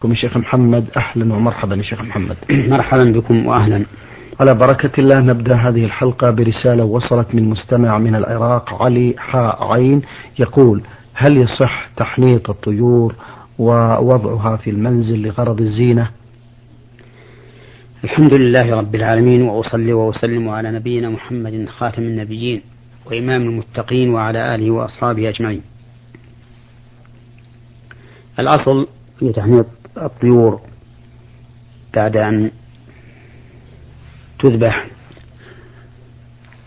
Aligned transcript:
بكم 0.00 0.14
شيخ 0.14 0.36
محمد. 0.36 0.90
أهلا 0.96 1.34
ومرحبا 1.34 1.76
يا 1.76 1.82
شيخ 1.82 2.00
محمد. 2.00 2.36
مرحبا 2.74 3.12
بكم 3.12 3.46
وأهلا. 3.46 3.84
على 4.40 4.54
بركة 4.54 5.00
الله 5.00 5.20
نبدأ 5.20 5.54
هذه 5.54 5.84
الحلقة 5.84 6.30
برسالة 6.30 6.84
وصلت 6.84 7.34
من 7.34 7.44
مستمع 7.44 7.98
من 7.98 8.14
العراق 8.14 8.82
علي 8.82 9.14
حاء 9.18 9.72
عين 9.72 10.02
يقول 10.38 10.82
هل 11.14 11.36
يصح 11.36 11.88
تحنيط 11.96 12.50
الطيور 12.50 13.14
ووضعها 13.58 14.56
في 14.56 14.70
المنزل 14.70 15.22
لغرض 15.22 15.60
الزينة؟ 15.60 16.10
الحمد 18.04 18.34
لله 18.34 18.74
رب 18.74 18.94
العالمين 18.94 19.42
وأصلي 19.42 19.92
وأسلم 19.92 20.48
على 20.48 20.70
نبينا 20.70 21.10
محمد 21.10 21.68
خاتم 21.68 22.02
النبيين 22.02 22.62
وإمام 23.06 23.42
المتقين 23.42 24.14
وعلى 24.14 24.54
آله 24.54 24.70
وأصحابه 24.70 25.28
أجمعين. 25.28 25.62
الأصل 28.38 28.86
في 29.18 29.32
تحنيط 29.32 29.79
الطيور 30.02 30.60
بعد 31.94 32.16
أن 32.16 32.50
تذبح 34.38 34.86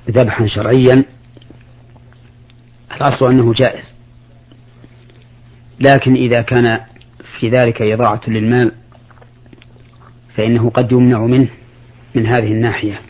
ذبحا 0.10 0.48
شرعيا 0.48 1.05
الأصل 2.96 3.30
أنه 3.30 3.54
جائز. 3.54 3.86
لكن 5.80 6.16
إذا 6.16 6.41
كان 6.41 6.80
في 7.40 7.50
ذلك 7.50 7.82
إضاعة 7.82 8.22
للمال 8.27 8.72
فإنه 10.36 10.70
قد 10.70 10.91
يمنع 10.91 11.26
منه 11.26 11.50
من 12.16 12.26
هذه 12.27 12.52
الناحية. 12.52 13.02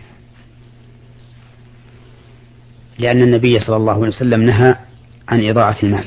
لأن 2.99 3.21
النبي 3.21 3.59
صلى 3.59 3.75
الله 3.75 3.93
عليه 3.93 4.07
وسلم 4.07 4.41
نهى 4.41 4.75
عن 5.27 5.49
إضاعة 5.49 5.77
المال 5.83 6.05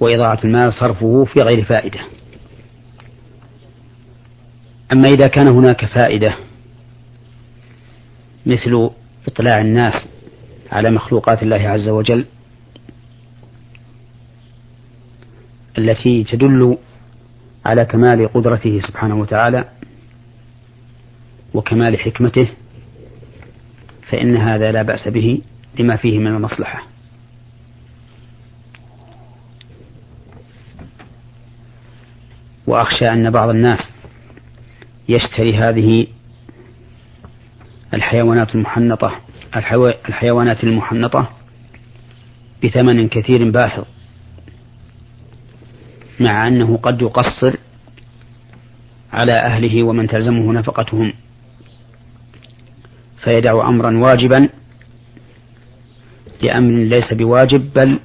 وإضاعة 0.00 0.38
المال 0.44 0.74
صرفه 0.74 1.24
في 1.24 1.40
غير 1.40 1.64
فائدة. 1.64 2.00
أما 4.92 5.08
إذا 5.08 5.26
كان 5.26 5.46
هناك 5.46 5.84
فائدة 5.84 6.36
مثل 8.46 8.90
إطلاع 9.28 9.60
الناس 9.60 10.06
على 10.72 10.90
مخلوقات 10.90 11.42
الله 11.42 11.68
عز 11.68 11.88
وجل 11.88 12.24
التي 15.78 16.24
تدل 16.24 16.78
على 17.66 17.84
كمال 17.84 18.32
قدرته 18.32 18.80
سبحانه 18.80 19.20
وتعالى 19.20 19.64
وكمال 21.54 21.98
حكمته 21.98 22.48
فإن 24.10 24.36
هذا 24.36 24.72
لا 24.72 24.82
بأس 24.82 25.08
به 25.08 25.40
لما 25.78 25.96
فيه 25.96 26.18
من 26.18 26.26
المصلحة. 26.26 26.82
وأخشى 32.66 33.12
أن 33.12 33.30
بعض 33.30 33.48
الناس 33.48 33.93
يشتري 35.08 35.56
هذه 35.56 36.06
الحيوانات 37.94 38.54
المحنطة 38.54 39.20
الحيوانات 40.08 40.64
المحنطة 40.64 41.30
بثمن 42.64 43.08
كثير 43.08 43.50
باهظ 43.50 43.84
مع 46.20 46.48
أنه 46.48 46.76
قد 46.76 47.02
يقصر 47.02 47.56
على 49.12 49.32
أهله 49.32 49.82
ومن 49.82 50.08
تلزمه 50.08 50.52
نفقتهم. 50.52 51.12
فيدع 53.24 53.68
أمرا 53.68 53.98
واجبا 53.98 54.48
لأمر 56.42 56.72
ليس 56.72 57.12
بواجب 57.12 57.72
بل 57.72 58.00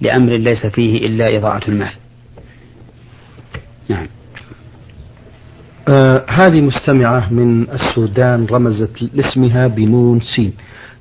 لأمر 0.00 0.32
ليس 0.32 0.66
فيه 0.66 1.06
إلا 1.06 1.36
إضاعة 1.36 1.62
المال 1.68 1.92
نعم 3.88 4.06
آه 5.88 6.26
هذه 6.28 6.60
مستمعة 6.60 7.32
من 7.32 7.70
السودان 7.70 8.46
رمزت 8.46 9.02
لاسمها 9.02 9.66
بنون 9.66 10.20
سين. 10.20 10.52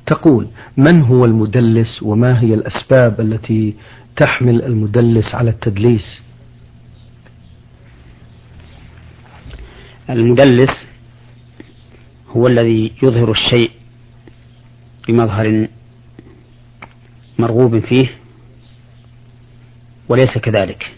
تقول 0.05 0.47
من 0.77 1.02
هو 1.02 1.26
المدلس 1.26 2.03
وما 2.03 2.42
هي 2.42 2.53
الأسباب 2.53 3.21
التي 3.21 3.76
تحمل 4.17 4.61
المدلس 4.64 5.36
على 5.36 5.49
التدليس؟ 5.49 6.21
المدلس 10.09 10.86
هو 12.30 12.48
الذي 12.48 12.92
يظهر 13.03 13.32
الشيء 13.32 13.71
بمظهر 15.08 15.67
مرغوب 17.39 17.80
فيه 17.80 18.09
وليس 20.09 20.37
كذلك. 20.37 20.92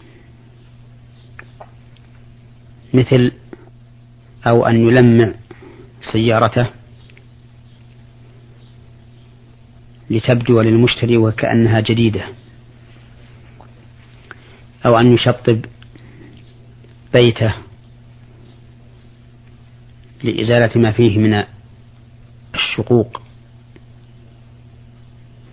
مثل 2.94 3.32
أو 4.46 4.66
أن 4.66 4.76
يلمع 4.88 5.34
سيارته 6.12 6.70
لتبدو 10.10 10.60
للمشتري 10.60 11.16
وكأنها 11.16 11.80
جديدة 11.80 12.24
أو 14.86 14.98
أن 14.98 15.12
يشطب 15.12 15.64
بيته 17.14 17.54
لإزالة 20.22 20.80
ما 20.80 20.92
فيه 20.92 21.18
من 21.18 21.44
الشقوق 22.54 23.22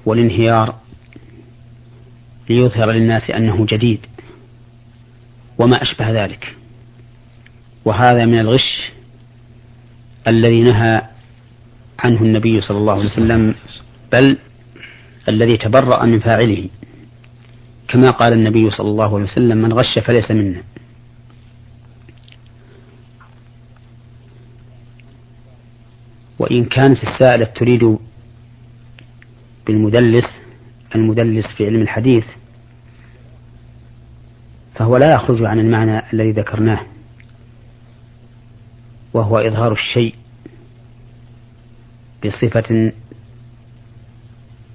والانهيار 0.05 0.75
ليظهر 2.49 2.91
للناس 2.91 3.29
أنه 3.29 3.65
جديد 3.65 4.05
وما 5.59 5.81
أشبه 5.81 6.23
ذلك. 6.23 6.55
وهذا 7.85 8.25
من 8.25 8.39
الغش 8.39 8.91
الذي 10.27 10.61
نهى 10.61 11.01
عنه 11.99 12.21
النبي 12.21 12.61
صلى 12.61 12.77
الله 12.77 12.93
عليه 12.93 13.05
وسلم 13.05 13.55
بل 14.11 14.37
الذي 15.29 15.57
تبرأ 15.57 16.05
من 16.05 16.19
فاعله. 16.19 16.69
كما 17.87 18.09
قال 18.09 18.33
النبي 18.33 18.69
صلى 18.69 18.89
الله 18.89 19.15
عليه 19.15 19.25
وسلم 19.25 19.57
من 19.57 19.73
غش 19.73 19.99
فليس 19.99 20.31
منا. 20.31 20.63
وإن 26.39 26.65
كانت 26.65 27.03
السائلة 27.03 27.45
تريد 27.45 27.97
بالمدلس 29.67 30.25
المدلس 30.95 31.47
في 31.57 31.65
علم 31.65 31.81
الحديث 31.81 32.25
فهو 34.75 34.97
لا 34.97 35.13
يخرج 35.13 35.43
عن 35.43 35.59
المعنى 35.59 36.13
الذي 36.13 36.31
ذكرناه. 36.31 36.85
وهو 39.13 39.37
إظهار 39.37 39.71
الشيء 39.71 40.15
بصفة 42.25 42.91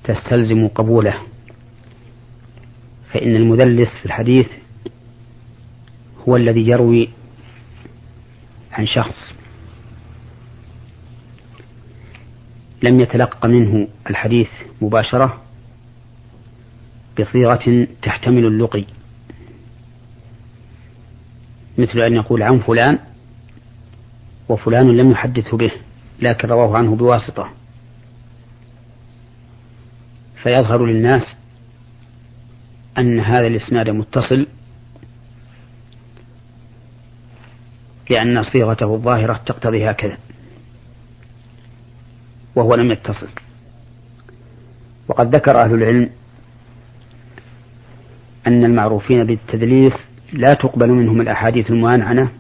تستلزم 0.05 0.69
قبوله. 0.69 1.21
فإن 3.13 3.37
المدلس 3.37 3.89
في 4.01 4.07
الحديث 4.07 4.47
هو 6.29 6.37
الذي 6.37 6.69
يروي 6.69 7.09
عن 8.73 8.87
شخص 8.87 9.35
لم 12.83 13.01
يتلق 13.01 13.47
منه 13.47 13.89
الحديث 14.11 14.49
مباشرة 14.83 15.43
بصيغة 17.21 17.87
تحتمل 18.03 18.47
اللقي 18.47 18.85
مثل 21.79 22.01
أن 22.01 22.15
يقول 22.15 22.43
عن 22.43 22.59
فلان 22.59 22.99
وفلان 24.49 24.97
لم 24.97 25.11
يحدثه 25.11 25.57
به 25.57 25.73
لكن 26.23 26.49
رواه 26.49 26.77
عنه 26.77 26.97
بواسطة. 26.97 27.51
فيظهر 30.43 30.85
للناس 30.87 31.23
أن 32.99 33.21
هذا 33.21 33.47
الإسناد 33.47 33.89
متصل 33.89 34.47
لأن 38.11 38.43
صيغته 38.43 38.95
الظاهرة 38.95 39.41
تقتضي 39.47 39.91
هكذا 39.91 40.19
وهو 42.55 42.75
لم 42.75 42.91
يتصل. 42.91 43.29
وقد 45.09 45.35
ذكر 45.35 45.63
أهل 45.63 45.75
العلم 45.75 46.11
أن 48.47 48.65
المعروفين 48.65 49.25
بالتدليس 49.25 49.93
لا 50.33 50.55
تقبل 50.55 50.89
منهم 50.89 51.21
الأحاديث 51.21 51.71
المعنعنة 51.71 52.31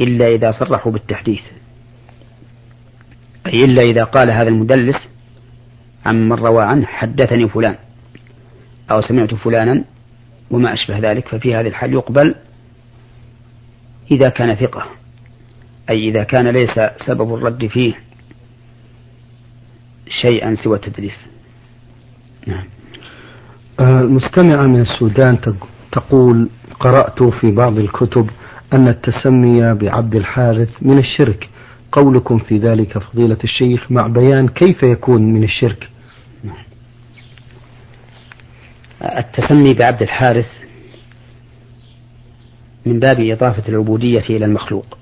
إلا 0.00 0.28
إذا 0.28 0.52
صرحوا 0.52 0.92
بالتحديث. 0.92 1.42
أي 3.46 3.64
إلا 3.64 3.82
إذا 3.82 4.04
قال 4.04 4.30
هذا 4.30 4.48
المدلس 4.48 5.08
عن 6.06 6.28
من 6.28 6.32
روى 6.32 6.64
عنه 6.64 6.86
حدثني 6.86 7.48
فلان 7.48 7.76
أو 8.90 9.00
سمعت 9.00 9.34
فلانا 9.34 9.84
وما 10.50 10.72
أشبه 10.72 10.98
ذلك 10.98 11.28
ففي 11.28 11.54
هذه 11.54 11.66
الحال 11.66 11.92
يقبل 11.92 12.34
إذا 14.10 14.28
كان 14.28 14.54
ثقة. 14.54 14.86
أي 15.90 16.08
إذا 16.08 16.22
كان 16.22 16.48
ليس 16.48 16.80
سبب 17.06 17.34
الرد 17.34 17.66
فيه 17.66 17.94
شيئا 20.22 20.54
سوى 20.54 20.76
التدليس. 20.76 21.16
نعم. 22.46 22.64
المستمعة 23.80 24.66
من 24.66 24.80
السودان 24.80 25.40
تقول 25.92 26.48
قرأت 26.80 27.22
في 27.22 27.50
بعض 27.50 27.78
الكتب 27.78 28.30
أن 28.74 28.88
التسمي 28.88 29.74
بعبد 29.74 30.14
الحارث 30.14 30.68
من 30.82 30.98
الشرك. 30.98 31.48
قولكم 31.92 32.38
في 32.38 32.58
ذلك 32.58 32.98
فضيلة 32.98 33.38
الشيخ 33.44 33.92
مع 33.92 34.06
بيان 34.06 34.48
كيف 34.48 34.82
يكون 34.82 35.22
من 35.22 35.44
الشرك. 35.44 35.88
التسمي 39.02 39.74
بعبد 39.74 40.02
الحارث 40.02 40.46
من 42.86 43.00
باب 43.00 43.20
إضافة 43.20 43.68
العبودية 43.68 44.20
إلى 44.20 44.44
المخلوق 44.44 44.98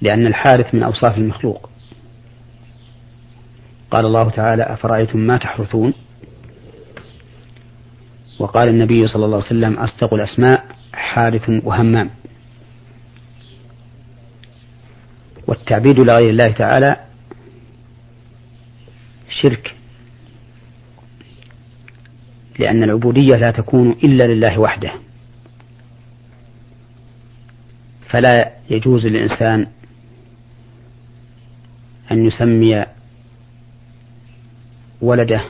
لأن 0.00 0.26
الحارث 0.26 0.74
من 0.74 0.82
أوصاف 0.82 1.18
المخلوق. 1.18 1.70
قال 3.90 4.06
الله 4.06 4.30
تعالى 4.30 4.62
أفرأيتم 4.62 5.18
ما 5.18 5.36
تحرثون؟ 5.36 5.94
وقال 8.38 8.68
النبي 8.68 9.06
صلى 9.08 9.24
الله 9.24 9.36
عليه 9.36 9.46
وسلم 9.46 9.74
أصدق 9.74 10.14
الأسماء. 10.14 10.71
حارث 10.94 11.50
وهمام. 11.64 12.10
والتعبيد 15.46 16.00
لغير 16.00 16.30
الله 16.30 16.48
تعالى 16.48 16.96
شرك. 19.42 19.74
لأن 22.58 22.82
العبودية 22.82 23.36
لا 23.36 23.50
تكون 23.50 23.90
إلا 23.90 24.24
لله 24.24 24.58
وحده. 24.58 24.92
فلا 28.08 28.52
يجوز 28.70 29.06
للإنسان 29.06 29.66
أن 32.10 32.26
يسمي 32.26 32.84
ولده 35.00 35.44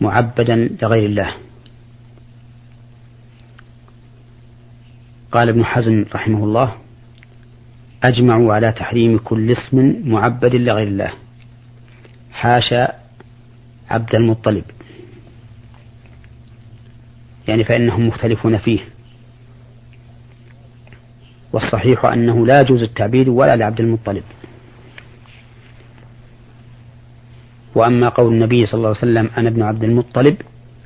معبدا 0.00 0.56
لغير 0.82 1.06
الله. 1.06 1.45
قال 5.36 5.48
ابن 5.48 5.64
حزم 5.64 6.04
رحمه 6.14 6.44
الله 6.44 6.72
أجمعوا 8.04 8.54
على 8.54 8.72
تحريم 8.72 9.18
كل 9.18 9.52
اسم 9.52 10.02
معبد 10.04 10.54
لغير 10.54 10.88
الله. 10.88 11.12
حاشا 12.32 12.92
عبد 13.90 14.14
المطلب. 14.14 14.64
يعني 17.48 17.64
فإنهم 17.64 18.08
مختلفون 18.08 18.58
فيه. 18.58 18.80
والصحيح 21.52 22.04
أنه 22.04 22.46
لا 22.46 22.60
يجوز 22.60 22.82
التعبيد 22.82 23.28
ولا 23.28 23.56
لعبد 23.56 23.80
المطلب. 23.80 24.22
وأما 27.74 28.08
قول 28.08 28.32
النبي 28.32 28.66
صلى 28.66 28.78
الله 28.78 28.88
عليه 28.88 28.98
وسلم 28.98 29.30
أنا 29.38 29.48
ابن 29.48 29.62
عبد 29.62 29.84
المطلب 29.84 30.36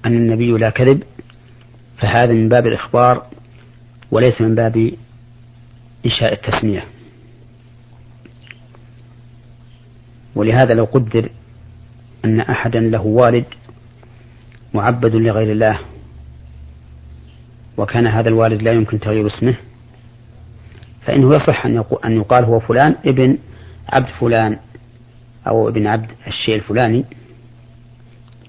أن 0.07 0.17
النبي 0.17 0.51
لا 0.51 0.71
كذب 0.71 1.03
فهذا 1.99 2.33
من 2.33 2.49
باب 2.49 2.67
الإخبار 2.67 3.27
وليس 4.11 4.41
من 4.41 4.55
باب 4.55 4.93
إنشاء 6.07 6.33
التسمية. 6.33 6.85
ولهذا 10.35 10.75
لو 10.75 10.85
قدر 10.85 11.29
أن 12.25 12.41
أحدا 12.41 12.81
له 12.81 13.01
والد 13.01 13.45
معبد 14.75 15.15
لغير 15.15 15.53
الله 15.53 15.79
وكان 17.77 18.07
هذا 18.07 18.29
الوالد 18.29 18.63
لا 18.63 18.73
يمكن 18.73 19.01
تغيير 19.01 19.27
اسمه 19.27 19.55
فإنه 21.07 21.35
يصح 21.35 21.67
أن 22.05 22.17
يقال 22.17 22.45
هو 22.45 22.61
فلان 22.61 22.97
ابن 23.05 23.39
عبد 23.89 24.09
فلان 24.21 24.59
أو 25.47 25.69
ابن 25.69 25.87
عبد 25.87 26.11
الشيء 26.27 26.55
الفلاني 26.55 27.05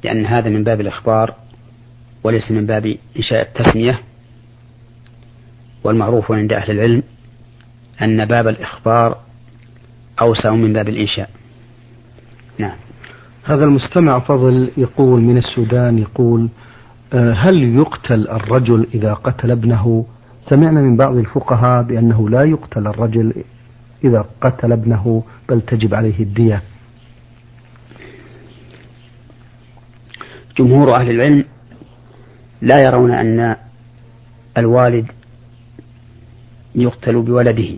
لأن 0.04 0.26
هذا 0.26 0.50
من 0.50 0.64
باب 0.64 0.82
الإخبار 0.82 1.36
وليس 2.24 2.52
من 2.52 2.66
باب 2.66 2.98
إنشاء 3.18 3.42
التسمية. 3.42 4.00
والمعروف 5.84 6.32
عند 6.32 6.54
أهل 6.54 6.72
العلم 6.72 7.04
أن 8.02 8.26
باب 8.26 8.48
الإخبار 8.48 9.18
أوسع 10.22 10.52
من 10.52 10.74
باب 10.74 10.90
الإنشاء. 10.90 11.30
نعم. 12.58 12.76
هذا 13.44 13.64
المستمع 13.64 14.20
فضل 14.20 14.72
يقول 14.78 15.22
من 15.22 15.38
السودان 15.38 15.98
يقول 16.00 16.50
آه، 17.14 17.34
هل 17.34 17.64
يقتل 17.76 18.28
الرجل 18.28 18.88
إذا 18.94 19.14
قتل 19.14 19.52
ابنه؟ 19.52 20.06
سمعنا 20.42 20.82
من 20.82 20.98
بعض 20.98 21.16
الفقهاء 21.16 21.84
بأنه 21.84 22.30
لا 22.30 22.46
يقتل 22.46 22.88
الرجل 22.88 23.34
إذا 24.04 24.26
قتل 24.42 24.72
ابنه 24.72 25.24
بل 25.50 25.62
تجب 25.62 25.94
عليه 25.94 26.20
الدية. 26.20 26.62
جمهور 30.58 30.96
أهل 30.96 31.10
العلم 31.10 31.46
لا 32.62 32.84
يرون 32.84 33.12
أن 33.12 33.56
الوالد 34.58 35.12
يقتل 36.76 37.22
بولده 37.22 37.78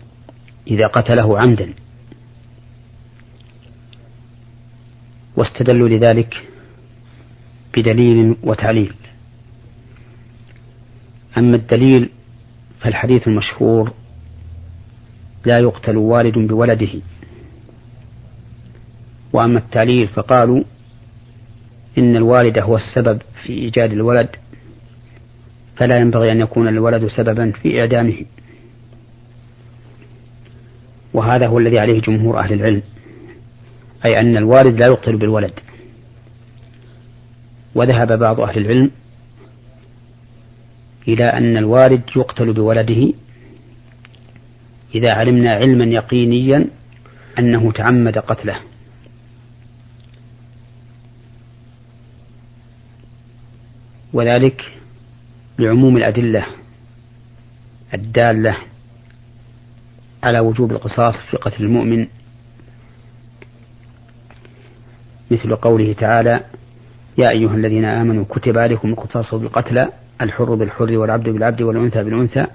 إذا 0.67 0.87
قتله 0.87 1.39
عمدا. 1.39 1.73
واستدلوا 5.37 5.89
لذلك 5.89 6.47
بدليل 7.77 8.35
وتعليل. 8.43 8.93
أما 11.37 11.55
الدليل 11.55 12.09
فالحديث 12.79 13.27
المشهور 13.27 13.93
لا 15.45 15.59
يقتل 15.59 15.97
والد 15.97 16.37
بولده. 16.37 17.01
وأما 19.33 19.59
التعليل 19.59 20.07
فقالوا 20.07 20.63
إن 21.97 22.15
الوالد 22.15 22.59
هو 22.59 22.77
السبب 22.77 23.21
في 23.43 23.53
إيجاد 23.53 23.91
الولد 23.91 24.29
فلا 25.75 25.99
ينبغي 25.99 26.31
أن 26.31 26.39
يكون 26.39 26.67
الولد 26.67 27.07
سببا 27.07 27.51
في 27.51 27.79
إعدامه. 27.79 28.25
وهذا 31.13 31.47
هو 31.47 31.59
الذي 31.59 31.79
عليه 31.79 32.01
جمهور 32.01 32.39
أهل 32.39 32.53
العلم. 32.53 32.81
أي 34.05 34.19
أن 34.19 34.37
الوالد 34.37 34.79
لا 34.79 34.87
يقتل 34.87 35.17
بالولد. 35.17 35.53
وذهب 37.75 38.19
بعض 38.19 38.41
أهل 38.41 38.57
العلم 38.57 38.91
إلى 41.07 41.23
أن 41.23 41.57
الوالد 41.57 42.01
يقتل 42.15 42.53
بولده 42.53 43.13
إذا 44.95 45.11
علمنا 45.11 45.53
علما 45.53 45.85
يقينيا 45.85 46.67
أنه 47.39 47.71
تعمد 47.71 48.17
قتله. 48.17 48.59
وذلك 54.13 54.61
لعموم 55.59 55.97
الأدلة 55.97 56.45
الدالة 57.93 58.57
على 60.23 60.39
وجوب 60.39 60.71
القصاص 60.71 61.15
في 61.31 61.37
قتل 61.37 61.63
المؤمن. 61.63 62.07
مثل 65.31 65.55
قوله 65.55 65.93
تعالى 65.93 66.39
يا 67.17 67.29
أيها 67.29 67.55
الذين 67.55 67.85
آمنوا 67.85 68.25
كتب 68.29 68.57
عليكم 68.57 68.89
القصاص 68.89 69.35
بالقتلى 69.35 69.89
الحر 70.21 70.55
بالحر 70.55 70.97
والعبد 70.97 71.29
بالعبد 71.29 71.61
والأنثى 71.61 72.03
بالأنثى. 72.03 72.45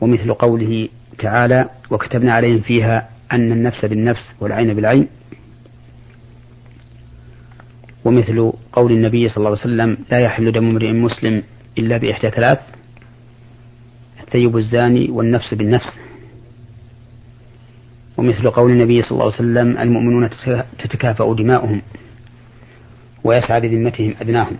ومثل 0.00 0.34
قوله 0.34 0.88
تعالى 1.18 1.68
وكتبنا 1.90 2.32
عليهم 2.32 2.60
فيها 2.60 3.08
أن 3.32 3.52
النفس 3.52 3.84
بالنفس 3.84 4.22
والعين 4.40 4.74
بالعين. 4.74 5.08
ومثل 8.04 8.52
قول 8.72 8.92
النبي 8.92 9.28
صلى 9.28 9.36
الله 9.36 9.50
عليه 9.50 9.60
وسلم 9.60 9.98
لا 10.10 10.20
يحل 10.20 10.52
دم 10.52 10.68
امرئ 10.68 10.92
مسلم 10.92 11.42
إلا 11.78 11.96
بإحدى 11.96 12.30
ثلاث 12.30 12.58
الثيب 14.20 14.56
الزاني 14.56 15.10
والنفس 15.10 15.54
بالنفس. 15.54 16.05
ومثل 18.16 18.50
قول 18.50 18.70
النبي 18.70 19.02
صلى 19.02 19.10
الله 19.10 19.24
عليه 19.24 19.34
وسلم 19.34 19.78
المؤمنون 19.78 20.30
تتكافأ 20.78 21.34
دماؤهم 21.34 21.82
ويسعى 23.24 23.60
بذمتهم 23.60 24.14
أدناهم. 24.20 24.56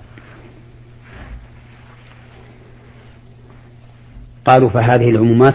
قالوا 4.44 4.68
فهذه 4.68 5.10
العمومات 5.10 5.54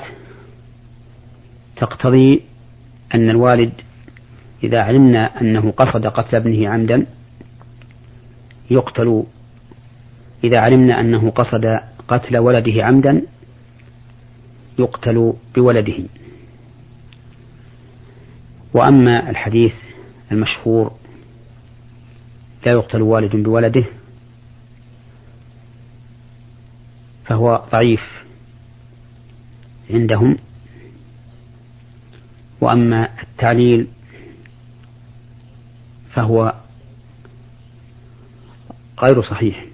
تقتضي 1.75 2.41
أن 3.15 3.29
الوالد 3.29 3.71
إذا 4.63 4.81
علمنا 4.81 5.41
أنه 5.41 5.71
قصد 5.71 6.07
قتل 6.07 6.35
ابنه 6.35 6.69
عمدا 6.69 7.05
يقتل 8.71 9.23
إذا 10.43 10.59
علمنا 10.59 10.99
أنه 10.99 11.29
قصد 11.29 11.79
قتل 12.07 12.37
ولده 12.37 12.85
عمدا 12.85 13.21
يقتل 14.79 15.33
بولده. 15.55 16.03
وأما 18.73 19.29
الحديث 19.29 19.73
المشهور 20.31 20.93
لا 22.65 22.71
يقتل 22.71 23.01
والد 23.01 23.35
بولده 23.35 23.85
فهو 27.25 27.65
ضعيف 27.71 28.01
عندهم. 29.89 30.37
وأما 32.61 33.09
التعليل 33.23 33.87
فهو 36.13 36.53
غير 39.03 39.21
صحيح 39.21 39.65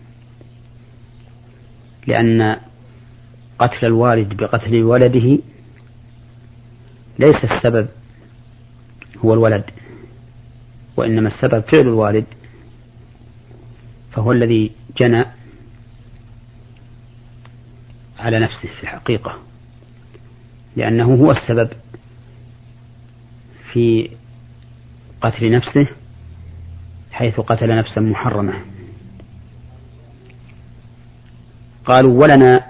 لأن 2.08 2.60
قتل 3.60 3.86
الوالد 3.86 4.34
بقتل 4.34 4.84
ولده 4.84 5.40
ليس 7.20 7.44
السبب 7.44 7.88
هو 9.26 9.34
الولد 9.34 9.64
وإنما 10.98 11.28
السبب 11.28 11.60
فعل 11.62 11.82
الوالد 11.82 12.26
فهو 14.12 14.32
الذي 14.32 14.72
جنى 14.98 15.26
على 18.20 18.40
نفسه 18.40 18.70
في 18.78 18.84
الحقيقة 18.84 19.40
لأنه 20.76 21.16
هو 21.16 21.32
السبب 21.32 21.70
في 23.74 24.10
قتل 25.22 25.52
نفسه 25.52 25.88
حيث 27.12 27.40
قتل 27.40 27.76
نفسا 27.78 28.02
محرمة. 28.02 28.54
قالوا 31.86 32.22
ولنا 32.22 32.66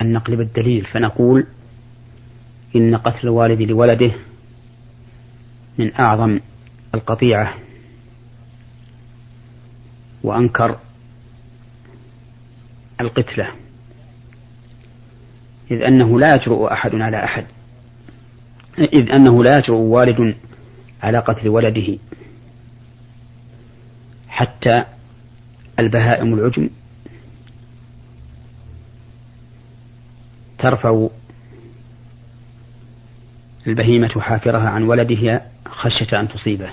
أن 0.00 0.12
نقلب 0.12 0.40
الدليل 0.40 0.84
فنقول 0.84 1.46
إن 2.76 2.96
قتل 2.96 3.20
الوالد 3.24 3.62
لولده 3.62 4.12
من 5.78 5.94
أعظم 5.94 6.40
القطيعة 6.94 7.54
وأنكر 10.22 10.78
القتلة 13.00 13.48
إذ 15.70 15.82
أنه 15.82 16.20
لا 16.20 16.34
يجرؤ 16.34 16.72
أحد 16.72 16.94
على 16.94 17.24
أحد 17.24 17.44
إذ 18.78 19.10
أنه 19.10 19.44
لا 19.44 19.58
يجرؤ 19.58 19.76
والد 19.76 20.36
على 21.02 21.18
قتل 21.18 21.48
ولده 21.48 21.98
حتى 24.28 24.84
البهائم 25.78 26.34
العجم 26.34 26.68
ترفع 30.58 31.08
البهيمة 33.66 34.20
حافرها 34.20 34.68
عن 34.68 34.82
ولدها 34.82 35.53
خشية 35.68 36.20
أن 36.20 36.28
تصيبه. 36.28 36.70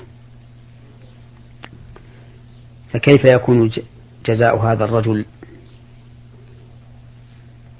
فكيف 2.93 3.25
يكون 3.25 3.71
جزاء 4.25 4.57
هذا 4.57 4.85
الرجل 4.85 5.25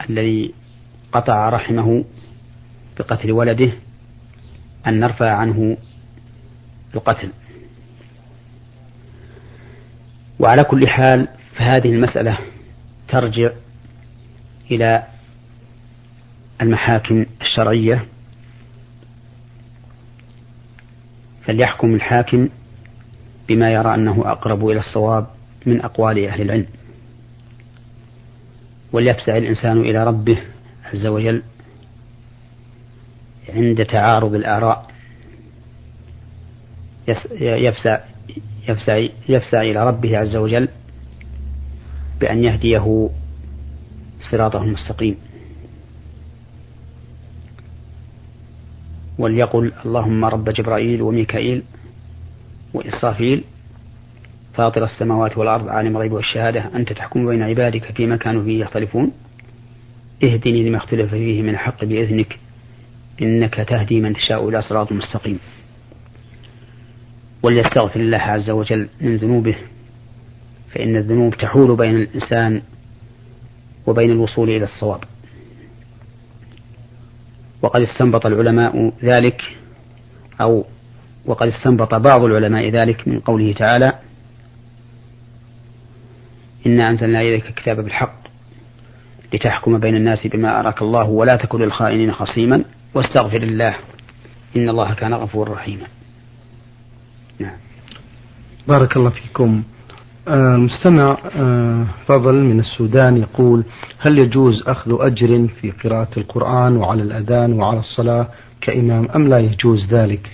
الذي 0.10 0.54
قطع 1.12 1.50
رحمه 1.50 2.06
بقتل 3.00 3.32
ولده 3.32 3.72
أن 4.88 5.00
نرفع 5.00 5.32
عنه 5.32 5.78
القتل؟ 6.96 7.30
وعلى 10.40 10.64
كل 10.64 10.88
حال 10.88 11.28
فهذه 11.56 11.90
المسألة 11.90 12.38
ترجع 13.08 13.52
إلى 14.72 15.08
المحاكم 16.62 17.26
الشرعية 17.42 18.06
فليحكم 21.46 21.96
الحاكم 21.96 22.50
بما 23.48 23.72
يرى 23.72 23.94
أنه 23.96 24.32
أقرب 24.32 24.70
إلى 24.70 24.80
الصواب 24.80 25.28
من 25.66 25.82
أقوال 25.82 26.28
أهل 26.28 26.42
العلم. 26.42 26.66
وليفزع 28.94 29.38
الإنسان 29.38 29.80
إلى 29.82 30.04
ربه 30.04 30.42
عز 30.94 31.08
وجل 31.08 31.44
عند 33.50 33.86
تعارض 33.86 34.34
الآراء. 34.34 34.92
يفزع 37.42 38.00
يفزع 38.68 39.08
يفزع 39.30 39.62
إلى 39.62 39.88
ربه 39.88 40.18
عز 40.18 40.36
وجل 40.36 40.68
بأن 42.20 42.44
يهديه 42.44 43.10
صراطه 44.32 44.64
المستقيم. 44.64 45.16
وليقل 49.22 49.72
اللهم 49.86 50.26
رب 50.26 50.50
جبرائيل 50.50 51.02
وميكائيل 51.02 51.64
وإسرافيل 52.74 53.44
فاطر 54.54 54.84
السماوات 54.84 55.38
والأرض 55.38 55.70
عالم 55.70 55.98
الغيب 55.98 56.12
والشهادة 56.12 56.76
أنت 56.76 56.94
تحكم 56.94 57.28
بين 57.28 57.42
عبادك 57.42 57.92
فيما 57.92 58.18
كانوا 58.18 58.44
فيه 58.44 58.62
يختلفون. 58.62 59.12
اهدني 60.24 60.70
لما 60.70 60.78
اختلف 60.78 61.12
فيه 61.12 61.42
من 61.42 61.50
الحق 61.50 61.86
بإذنك 61.86 62.40
إنك 63.22 63.56
تهدي 63.56 64.02
من 64.02 64.14
تشاء 64.14 64.50
إلى 64.50 64.62
صراط 64.62 64.92
مستقيم. 64.92 65.40
وليستغفر 67.44 68.00
الله 68.00 68.18
عز 68.18 68.50
وجل 68.50 68.88
من 69.02 69.18
ذنوبه 69.18 69.56
فإن 70.74 70.96
الذنوب 70.96 71.36
تحول 71.36 71.76
بين 71.76 71.96
الإنسان 71.96 72.62
وبين 73.88 74.12
الوصول 74.12 74.50
إلى 74.50 74.64
الصواب. 74.64 75.04
وقد 77.62 77.82
استنبط 77.82 78.26
العلماء 78.26 78.94
ذلك 79.04 79.42
أو 80.42 80.66
وقد 81.26 81.48
استنبط 81.48 81.96
بعض 81.96 82.24
العلماء 82.24 82.70
ذلك 82.70 83.08
من 83.08 83.20
قوله 83.20 83.54
تعالى 83.54 83.94
إنا 86.66 86.90
أنزلنا 86.90 87.22
إليك 87.22 87.46
الكتاب 87.46 87.80
بالحق 87.80 88.22
لتحكم 89.34 89.80
بين 89.80 89.96
الناس 89.96 90.28
بما 90.28 90.60
أراك 90.60 90.82
الله 90.82 91.10
ولا 91.10 91.36
تكن 91.36 91.62
للخائنين 91.62 92.12
خصيما 92.12 92.64
واستغفر 92.94 93.44
الله 93.44 93.76
إن 94.56 94.70
الله 94.70 94.94
كان 94.94 95.14
غفورا 95.14 95.54
رحيما. 95.54 95.88
نعم. 97.40 97.58
بارك 98.68 98.98
الله 98.98 99.10
فيكم. 99.10 99.64
المستمع 100.28 101.18
آه، 101.36 101.88
فضل 102.08 102.36
من 102.36 102.60
السودان 102.60 103.18
يقول 103.18 103.64
هل 104.00 104.24
يجوز 104.24 104.64
أخذ 104.68 104.98
أجر 105.00 105.48
في 105.48 105.72
قراءة 105.72 106.20
القرآن 106.20 106.78
وعلى 106.78 107.02
الأذان 107.04 107.54
وعلى 107.54 107.80
الصلاة 107.80 108.28
كإمام 108.62 109.08
أم 109.16 109.28
لا 109.28 109.40
يجوز 109.40 109.86
ذلك؟ 109.86 110.32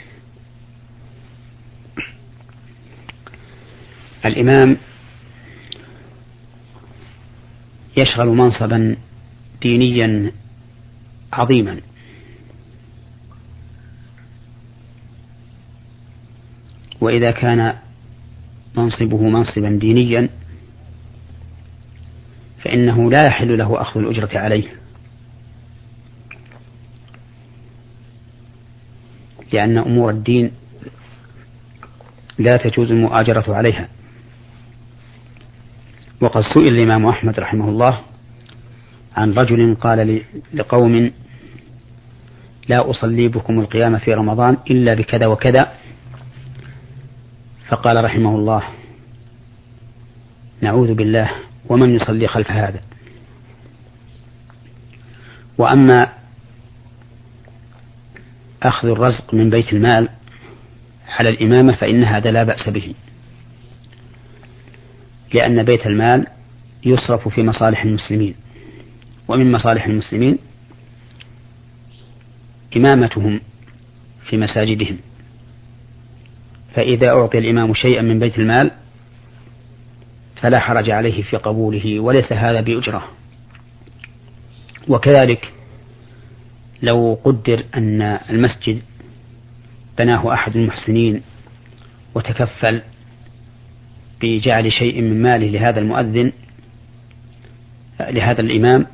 الإمام 4.26 4.78
يشغل 7.98 8.28
منصبا 8.28 8.96
دينيا 9.62 10.32
عظيما. 11.34 11.80
وإذا 17.02 17.32
كان 17.32 17.74
منصبه 18.76 19.30
منصبا 19.30 19.70
دينيا 19.70 20.30
فإنه 22.64 23.12
لا 23.12 23.26
يحل 23.26 23.58
له 23.58 23.82
أخذ 23.82 24.00
الأجرة 24.00 24.40
عليه. 24.40 24.68
لأن 29.54 29.78
أمور 29.78 30.10
الدين 30.10 30.52
لا 32.40 32.58
تجوز 32.58 32.92
المؤاجرة 32.92 33.56
عليها. 33.56 33.90
وقد 36.22 36.42
سئل 36.42 36.68
الإمام 36.68 37.06
أحمد 37.06 37.40
رحمه 37.40 37.70
الله 37.70 38.00
عن 39.18 39.34
رجل 39.34 39.76
قال 39.76 40.22
لقوم 40.54 41.12
لا 42.68 42.90
أصلي 42.90 43.28
بكم 43.28 43.60
القيام 43.60 43.98
في 43.98 44.14
رمضان 44.14 44.58
إلا 44.72 44.94
بكذا 44.94 45.28
وكذا 45.28 45.72
فقال 47.68 48.04
رحمه 48.04 48.36
الله 48.36 48.64
نعوذ 50.62 50.94
بالله 50.94 51.32
ومن 51.70 51.96
يصلي 51.96 52.28
خلف 52.28 52.52
هذا. 52.52 52.82
وأما 55.58 56.14
أخذ 58.64 58.88
الرزق 58.88 59.34
من 59.34 59.50
بيت 59.50 59.74
المال 59.74 60.10
على 61.08 61.30
الإمامة 61.30 61.76
فإن 61.76 62.04
هذا 62.04 62.32
لا 62.32 62.44
بأس 62.44 62.70
به 62.70 62.94
لأن 65.34 65.64
بيت 65.64 65.88
المال 65.88 66.28
يصرف 66.86 67.28
في 67.28 67.44
مصالح 67.44 67.84
المسلمين 67.84 68.36
ومن 69.28 69.52
مصالح 69.52 69.86
المسلمين 69.86 70.38
إمامتهم 72.78 73.42
في 74.30 74.38
مساجدهم. 74.38 74.98
فإذا 76.78 77.10
أعطي 77.10 77.38
الإمام 77.38 77.74
شيئا 77.74 78.02
من 78.02 78.20
بيت 78.20 78.40
المال 78.40 78.72
فلا 80.36 80.60
حرج 80.60 80.90
عليه 80.90 81.24
في 81.24 81.38
قبوله 81.38 82.00
وليس 82.00 82.34
هذا 82.34 82.62
بأجرة. 82.62 83.08
وكذلك 84.88 85.54
لو 86.82 87.20
قدر 87.24 87.64
أن 87.76 88.02
المسجد 88.02 88.82
بناه 89.98 90.34
أحد 90.34 90.56
المحسنين 90.56 91.22
وتكفل 92.16 92.82
بجعل 94.22 94.72
شيء 94.72 95.02
من 95.02 95.22
ماله 95.22 95.48
لهذا 95.48 95.80
المؤذن 95.80 96.32
لهذا 98.00 98.42
الإمام 98.42 98.88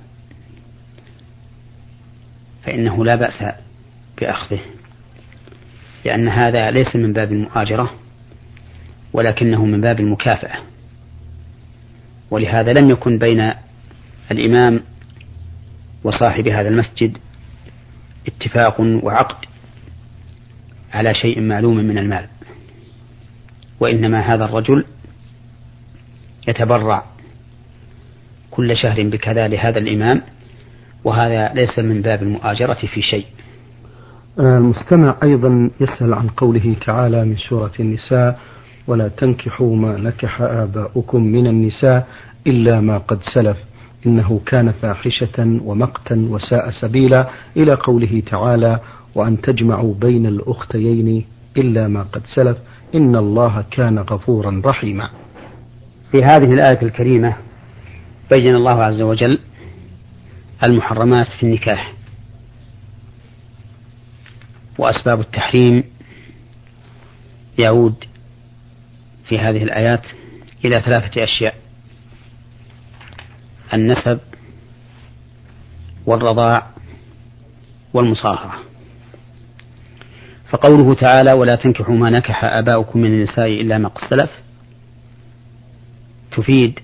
فإنه 2.63 3.05
لا 3.05 3.15
بأس 3.15 3.55
بأخذه. 4.21 4.59
لأن 6.05 6.27
هذا 6.27 6.71
ليس 6.71 6.95
من 6.95 7.13
باب 7.13 7.31
المؤاجرة 7.31 7.93
ولكنه 9.13 9.65
من 9.65 9.81
باب 9.81 9.99
المكافأة. 9.99 10.59
ولهذا 12.31 12.73
لم 12.73 12.89
يكن 12.91 13.17
بين 13.17 13.53
الإمام 14.31 14.79
وصاحب 16.03 16.47
هذا 16.47 16.69
المسجد 16.69 17.17
اتفاق 18.27 18.79
وعقد 18.79 19.45
على 20.93 21.13
شيء 21.13 21.41
معلوم 21.41 21.77
من 21.77 21.97
المال 21.97 22.27
وإنما 23.79 24.19
هذا 24.19 24.45
الرجل 24.45 24.85
يتبرع 26.47 27.03
كل 28.51 28.77
شهر 28.77 29.03
بكذا 29.03 29.47
لهذا 29.47 29.79
الإمام 29.79 30.21
وهذا 31.03 31.53
ليس 31.53 31.79
من 31.79 32.01
باب 32.01 32.23
المؤاجرة 32.23 32.73
في 32.73 33.01
شيء. 33.01 33.25
المستمع 34.39 35.15
أيضا 35.23 35.69
يسأل 35.81 36.13
عن 36.13 36.27
قوله 36.27 36.75
تعالى 36.85 37.25
من 37.25 37.37
سورة 37.37 37.71
النساء 37.79 38.39
ولا 38.87 39.07
تنكحوا 39.07 39.75
ما 39.75 39.97
نكح 39.97 40.41
آباؤكم 40.41 41.23
من 41.23 41.47
النساء 41.47 42.07
إلا 42.47 42.81
ما 42.81 42.97
قد 42.97 43.19
سلف. 43.33 43.57
إنه 44.05 44.41
كان 44.45 44.71
فاحشة 44.71 45.59
ومقتا 45.63 46.27
وساء 46.29 46.71
سبيلا 46.71 47.29
إلى 47.57 47.73
قوله 47.73 48.23
تعالى 48.31 48.79
وأن 49.15 49.41
تجمعوا 49.41 49.93
بين 49.93 50.25
الأختيين 50.25 51.25
إلا 51.57 51.87
ما 51.87 52.03
قد 52.03 52.21
سلف 52.35 52.57
إن 52.95 53.15
الله 53.15 53.63
كان 53.71 53.99
غفورا 53.99 54.61
رحيما. 54.65 55.09
في 56.11 56.23
هذه 56.23 56.53
الآية 56.53 56.81
الكريمة 56.81 57.35
بين 58.31 58.55
الله 58.55 58.83
عز 58.83 59.01
وجل 59.01 59.39
المحرمات 60.63 61.27
في 61.39 61.43
النكاح. 61.45 61.93
وأسباب 64.77 65.19
التحريم 65.19 65.83
يعود 67.59 68.05
في 69.25 69.39
هذه 69.39 69.63
الآيات 69.63 70.05
إلى 70.65 70.75
ثلاثة 70.75 71.23
أشياء. 71.23 71.55
النسب 73.73 74.19
والرضاع 76.05 76.67
والمصاهرة. 77.93 78.59
فقوله 80.49 80.93
تعالى 80.93 81.33
ولا 81.33 81.55
تنكحوا 81.55 81.95
ما 81.95 82.09
نكح 82.09 82.43
آباؤكم 82.43 82.99
من 82.99 83.13
النساء 83.13 83.47
إلا 83.47 83.77
ما 83.77 83.89
قد 83.89 84.09
سلف 84.09 84.31
تفيد 86.31 86.79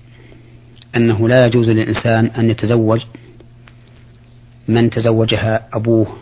أنه 0.96 1.28
لا 1.28 1.46
يجوز 1.46 1.68
للإنسان 1.68 2.26
أن 2.26 2.50
يتزوج 2.50 3.00
من 4.68 4.90
تزوجها 4.90 5.68
أبوه 5.72 6.16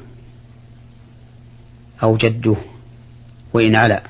أو 2.02 2.16
جده 2.16 2.56
وإن 3.54 3.76
علا 3.76 4.02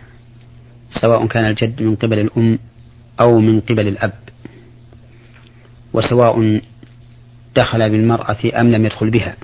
سواء 0.90 1.26
كان 1.26 1.44
الجد 1.44 1.82
من 1.82 1.96
قبل 1.96 2.18
الأم 2.18 2.58
أو 3.20 3.38
من 3.38 3.60
قبل 3.60 3.88
الأب. 3.88 4.12
وسواء 5.92 6.60
دخل 7.56 7.90
بالمرأة 7.90 8.60
أم 8.60 8.72
لم 8.72 8.84
يدخل 8.84 9.10
بها. 9.10 9.36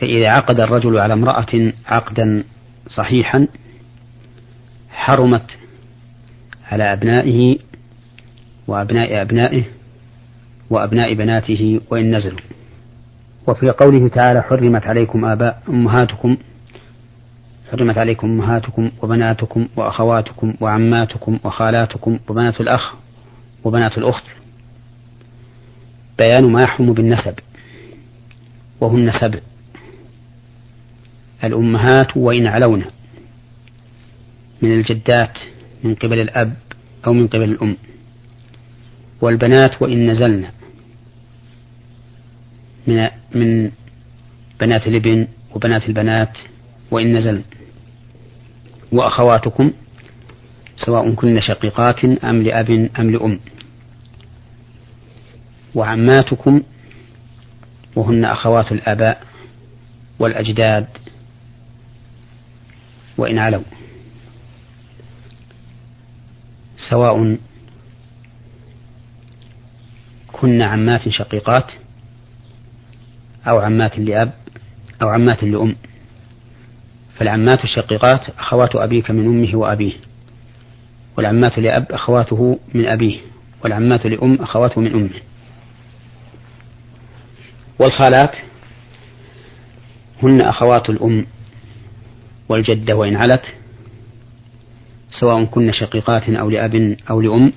فإذا 0.00 0.30
عقد 0.30 0.60
الرجل 0.60 0.98
على 0.98 1.14
امرأة 1.14 1.72
عقدا 1.86 2.44
صحيحا 2.88 3.48
حرمت 4.90 5.58
على 6.70 6.92
أبنائه 6.92 7.58
وأبناء 8.66 9.22
أبنائه 9.22 9.62
وأبناء 10.70 11.14
بناته 11.14 11.80
وإن 11.90 12.16
نزلوا. 12.16 12.38
وفي 13.50 13.68
قوله 13.70 14.08
تعالى 14.08 14.42
حرمت 14.42 14.86
عليكم 14.86 15.24
آباء 15.24 15.62
أمهاتكم 15.68 16.36
حرمت 17.70 17.98
عليكم 17.98 18.26
أمهاتكم 18.30 18.90
وبناتكم 19.02 19.68
وأخواتكم 19.76 20.54
وعماتكم 20.60 21.38
وخالاتكم 21.44 22.18
وبنات 22.28 22.60
الأخ 22.60 22.94
وبنات 23.64 23.98
الأخت. 23.98 24.24
بيان 26.18 26.52
ما 26.52 26.62
يحرم 26.62 26.92
بالنسب 26.92 27.34
وهن 28.80 29.12
سبع 29.20 29.38
الأمهات 31.44 32.16
وإن 32.16 32.46
علون 32.46 32.84
من 34.62 34.72
الجدات 34.72 35.38
من 35.84 35.94
قبل 35.94 36.20
الأب 36.20 36.54
أو 37.06 37.12
من 37.12 37.26
قبل 37.26 37.44
الأم. 37.44 37.76
والبنات 39.20 39.82
وإن 39.82 40.10
نزلن. 40.10 40.46
من 42.86 43.08
من 43.34 43.70
بنات 44.60 44.86
الابن 44.86 45.28
وبنات 45.54 45.88
البنات 45.88 46.38
وإن 46.90 47.16
نزلن 47.16 47.42
وأخواتكم 48.92 49.72
سواء 50.76 51.14
كن 51.14 51.40
شقيقات 51.40 52.04
أم 52.04 52.42
لأب 52.42 52.70
أم 52.98 53.10
لأم. 53.10 53.40
وعماتكم 55.74 56.62
وهن 57.96 58.24
أخوات 58.24 58.72
الآباء 58.72 59.22
والأجداد. 60.18 60.86
وإن 63.18 63.38
علوا. 63.38 63.62
سواء 66.90 67.36
كن 70.32 70.62
عمات 70.62 71.08
شقيقات 71.08 71.72
أو 73.48 73.58
عمات 73.58 73.98
لأب 73.98 74.32
أو 75.02 75.08
عمات 75.08 75.44
لأم. 75.44 75.76
فالعمات 77.18 77.64
الشقيقات 77.64 78.20
أخوات 78.38 78.76
أبيك 78.76 79.10
من 79.10 79.26
أمه 79.26 79.58
وأبيه 79.58 79.92
والعمات 81.16 81.58
لأب 81.58 81.92
أخواته 81.92 82.58
من 82.74 82.86
أبيه 82.86 83.18
والعمات 83.64 84.06
لأم 84.06 84.34
أخواته 84.34 84.80
من 84.80 84.92
أمه. 84.94 85.20
والخالات 87.78 88.36
هن 90.22 90.40
أخوات 90.40 90.90
الأم 90.90 91.26
والجدة 92.48 92.96
وإن 92.96 93.16
علت 93.16 93.44
سواء 95.20 95.44
كن 95.44 95.72
شقيقات 95.72 96.28
أو 96.28 96.50
لأب 96.50 96.96
أو 97.10 97.20
لأم. 97.20 97.52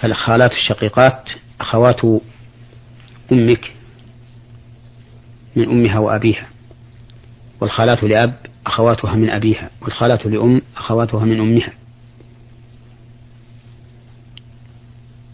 فالخالات 0.00 0.52
الشقيقات 0.52 1.28
أخوات 1.60 2.00
أمك 3.32 3.72
من 5.56 5.68
أمها 5.68 5.98
وأبيها 5.98 6.48
والخالات 7.60 8.04
لأب 8.04 8.34
أخواتها 8.66 9.14
من 9.14 9.30
أبيها 9.30 9.70
والخالات 9.82 10.26
لأم 10.26 10.62
أخواتها 10.76 11.24
من 11.24 11.40
أمها. 11.40 11.72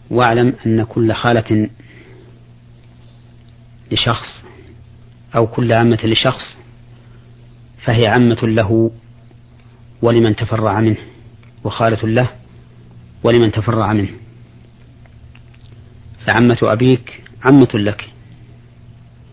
واعلم 0.09 0.53
أن 0.65 0.83
كل 0.83 1.13
خالة 1.13 1.69
لشخص 3.91 4.43
أو 5.35 5.47
كل 5.47 5.73
عمة 5.73 5.99
لشخص 6.03 6.57
فهي 7.83 8.07
عمة 8.07 8.39
له 8.43 8.91
ولمن 10.01 10.35
تفرع 10.35 10.81
منه 10.81 10.97
وخالة 11.63 12.07
له 12.07 12.29
ولمن 13.23 13.51
تفرع 13.51 13.93
منه. 13.93 14.11
فعمة 16.25 16.57
أبيك 16.63 17.24
عمة 17.45 17.69
لك 17.73 18.09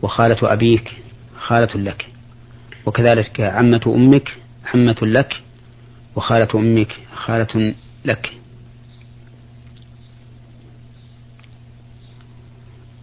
وخالة 0.02 0.52
أبيك 0.52 0.92
خالة 1.36 1.80
لك 1.80 2.06
وكذلك 2.86 3.40
عمة 3.40 3.80
أمك 3.86 4.38
عمة 4.74 4.96
لك 5.02 5.42
وخالة 6.16 6.48
أمك 6.54 6.92
خالة 7.14 7.74
لك. 8.04 8.32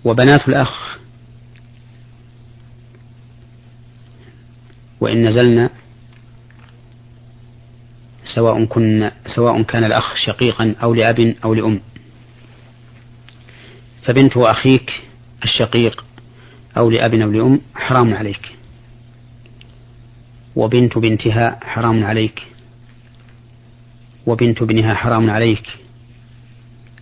وبنات 0.05 0.47
الأخ 0.49 0.97
وإن 5.01 5.27
نزلنا 5.27 5.69
سواء 8.35 8.65
كن 8.65 9.11
سواء 9.35 9.61
كان 9.61 9.83
الأخ 9.83 10.15
شقيقا 10.15 10.75
أو 10.83 10.93
لأب 10.93 11.35
أو 11.43 11.53
لأم. 11.53 11.81
فبنت 14.09 14.37
أخيك 14.37 15.01
الشقيق 15.43 16.05
أو 16.77 16.89
لأب 16.89 17.13
أو 17.13 17.31
لأم 17.31 17.61
حرام 17.75 18.13
عليك. 18.13 18.55
وبنت 20.55 20.97
بنتها 20.97 21.59
حرام 21.63 22.03
عليك. 22.03 22.41
وبنت 24.25 24.61
ابنها 24.61 24.93
حرام 24.93 25.29
عليك. 25.29 25.63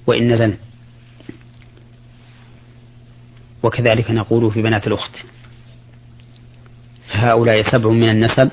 وإن 0.08 0.34
نزل. 0.34 0.58
وكذلك 3.64 4.12
نقول 4.12 4.52
في 4.52 4.62
بنات 4.62 4.88
الأخت. 4.88 5.16
فهؤلاء 7.08 7.72
سبع 7.72 7.90
من 7.90 8.10
النسب. 8.10 8.52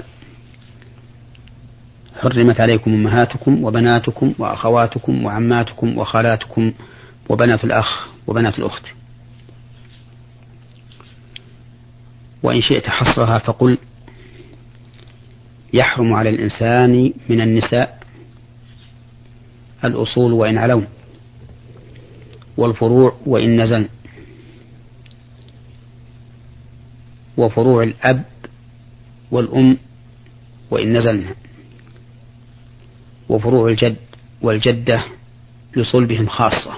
حرمت 2.22 2.60
عليكم 2.60 2.94
أمهاتكم 2.94 3.64
وبناتكم 3.64 4.34
وأخواتكم 4.38 5.24
وعماتكم 5.24 5.98
وخالاتكم 5.98 6.72
وبنات 7.28 7.64
الأخ. 7.64 8.13
وبنات 8.26 8.58
الأخت. 8.58 8.82
وإن 12.42 12.60
شئت 12.60 12.88
حصرها 12.88 13.38
فقل 13.38 13.78
يحرم 15.72 16.12
على 16.12 16.30
الإنسان 16.30 17.12
من 17.28 17.40
النساء 17.40 18.02
الأصول 19.84 20.32
وإن 20.32 20.58
علون 20.58 20.86
والفروع 22.56 23.16
وإن 23.26 23.60
نزلن 23.62 23.88
وفروع 27.36 27.82
الأب 27.82 28.24
والأم 29.30 29.76
وإن 30.70 30.98
نزلن 30.98 31.34
وفروع 33.28 33.68
الجد 33.68 33.96
والجدة 34.42 35.04
لصلبهم 35.76 36.26
خاصة. 36.26 36.74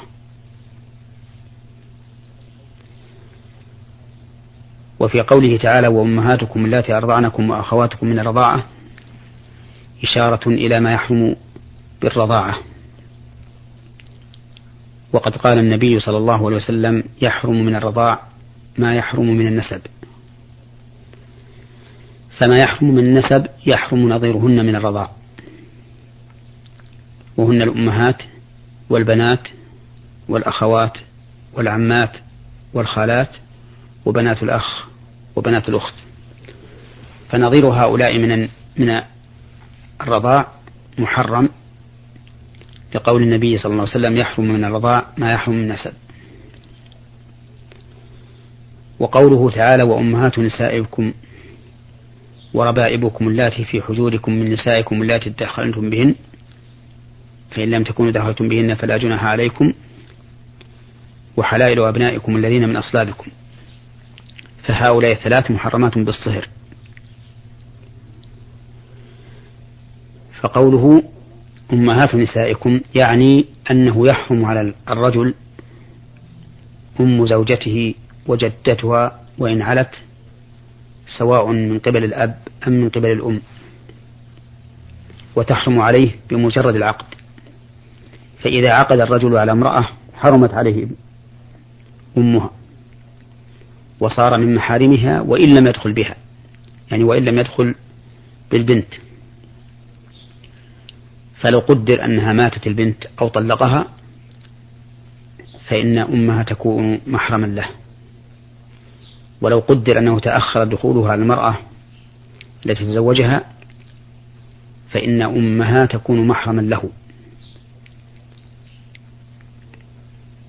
وفي 5.06 5.20
قوله 5.20 5.56
تعالى 5.56 5.88
وأمهاتكم 5.88 6.64
اللاتي 6.64 6.92
أرضعنكم 6.92 7.50
وأخواتكم 7.50 8.06
من 8.06 8.18
الرضاعة 8.18 8.64
إشارة 10.04 10.48
إلى 10.48 10.80
ما 10.80 10.92
يحرم 10.92 11.36
بالرضاعة. 12.02 12.54
وقد 15.12 15.36
قال 15.36 15.58
النبي 15.58 16.00
صلى 16.00 16.16
الله 16.16 16.46
عليه 16.46 16.56
وسلم 16.56 17.04
يحرم 17.22 17.66
من 17.66 17.74
الرضاع 17.74 18.20
ما 18.78 18.94
يحرم 18.94 19.26
من 19.26 19.46
النسب 19.46 19.80
فما 22.38 22.54
يحرم 22.60 22.94
من 22.94 22.98
النسب 22.98 23.46
يحرم 23.66 24.08
نظيرهن 24.08 24.66
من 24.66 24.76
الرضاع. 24.76 25.10
وهن 27.36 27.62
الأمهات 27.62 28.22
والبنات 28.90 29.48
والأخوات 30.28 30.98
والعمات 31.54 32.16
والخالات 32.74 33.36
وبنات 34.06 34.42
الأخ 34.42 34.95
وبنات 35.36 35.68
الأخت. 35.68 35.94
فنظير 37.28 37.66
هؤلاء 37.66 38.18
من 38.18 38.48
من 38.76 39.02
الرضاع 40.00 40.46
محرم 40.98 41.48
لقول 42.94 43.22
النبي 43.22 43.58
صلى 43.58 43.72
الله 43.72 43.82
عليه 43.82 43.90
وسلم 43.90 44.16
يحرم 44.16 44.44
من 44.48 44.64
الرضاع 44.64 45.06
ما 45.18 45.32
يحرم 45.32 45.54
من 45.54 45.62
النسب. 45.62 45.92
وقوله 48.98 49.50
تعالى 49.50 49.82
وأمهات 49.82 50.38
نسائكم 50.38 51.12
وربائبكم 52.54 53.28
اللاتي 53.28 53.64
في 53.64 53.82
حجوركم 53.82 54.32
من 54.32 54.52
نسائكم 54.52 55.02
اللاتي 55.02 55.30
دخلتم 55.30 55.90
بهن 55.90 56.14
فإن 57.50 57.70
لم 57.70 57.84
تكونوا 57.84 58.12
دخلتم 58.12 58.48
بهن 58.48 58.74
فلا 58.74 58.96
جناح 58.96 59.24
عليكم 59.24 59.72
وحلائل 61.36 61.80
أبنائكم 61.80 62.36
الذين 62.36 62.68
من 62.68 62.76
أصلابكم. 62.76 63.30
فهؤلاء 64.66 65.12
الثلاث 65.12 65.50
محرمات 65.50 65.98
بالصهر. 65.98 66.48
فقوله 70.40 71.02
أمهات 71.72 72.14
نسائكم 72.14 72.80
يعني 72.94 73.46
أنه 73.70 74.06
يحرم 74.06 74.44
على 74.44 74.74
الرجل 74.88 75.34
أم 77.00 77.26
زوجته 77.26 77.94
وجدتها 78.26 79.20
وإن 79.38 79.62
علت 79.62 79.90
سواء 81.18 81.46
من 81.46 81.78
قبل 81.78 82.04
الأب 82.04 82.38
أم 82.66 82.72
من 82.72 82.88
قبل 82.88 83.12
الأم 83.12 83.40
وتحرم 85.36 85.80
عليه 85.80 86.10
بمجرد 86.30 86.76
العقد. 86.76 87.14
فإذا 88.42 88.72
عقد 88.72 89.00
الرجل 89.00 89.36
على 89.36 89.52
امرأة 89.52 89.88
حرمت 90.14 90.54
عليه 90.54 90.86
أمها. 92.18 92.50
وصار 94.00 94.38
من 94.38 94.54
محارمها 94.54 95.20
وإن 95.20 95.54
لم 95.58 95.66
يدخل 95.66 95.92
بها. 95.92 96.16
يعني 96.90 97.04
وإن 97.04 97.24
لم 97.24 97.38
يدخل 97.38 97.74
بالبنت. 98.50 98.94
فلو 101.40 101.58
قدر 101.58 102.04
أنها 102.04 102.32
ماتت 102.32 102.66
البنت 102.66 103.06
أو 103.20 103.28
طلقها 103.28 103.86
فإن 105.68 105.98
أمها 105.98 106.42
تكون 106.42 107.00
محرما 107.06 107.46
له. 107.46 107.68
ولو 109.40 109.58
قدر 109.58 109.98
أنه 109.98 110.18
تأخر 110.20 110.64
دخولها 110.64 111.14
المرأة 111.14 111.58
التي 112.66 112.84
تزوجها 112.84 113.44
فإن 114.90 115.22
أمها 115.22 115.86
تكون 115.86 116.26
محرما 116.28 116.60
له. 116.60 116.90